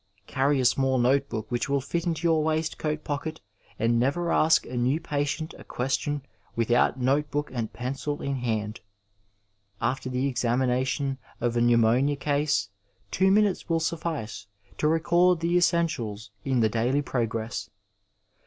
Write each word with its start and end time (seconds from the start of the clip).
Cany 0.25 0.59
a 0.59 0.65
small 0.65 0.97
notebook 0.97 1.51
which 1.51 1.69
will 1.69 1.79
fit 1.79 2.07
into 2.07 2.23
your 2.25 2.41
waistcoat 2.41 3.03
pocket, 3.03 3.39
and 3.77 3.99
never 3.99 4.31
ask 4.31 4.65
a 4.65 4.75
new 4.75 4.99
patient 4.99 5.53
a 5.59 5.63
question 5.63 6.23
without 6.55 6.99
notebook 6.99 7.51
and 7.53 7.71
pencil 7.71 8.19
in 8.19 8.37
hand. 8.37 8.79
After 9.79 10.09
the 10.09 10.25
examination 10.25 11.19
of 11.39 11.55
a 11.55 11.61
pneumonia 11.61 12.15
case 12.15 12.69
two 13.11 13.29
minutes 13.29 13.69
will 13.69 13.79
suffice 13.79 14.47
to 14.79 14.87
record 14.87 15.39
the 15.39 15.55
essentials 15.55 16.31
in 16.43 16.61
the 16.61 16.69
daily 16.69 17.03
progress. 17.03 17.69